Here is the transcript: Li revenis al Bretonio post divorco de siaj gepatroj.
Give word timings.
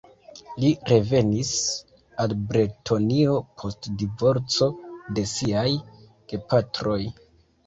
Li 0.61 0.69
revenis 0.91 1.51
al 2.23 2.33
Bretonio 2.53 3.35
post 3.61 3.91
divorco 4.01 4.71
de 5.19 5.27
siaj 5.35 5.69
gepatroj. 6.35 7.01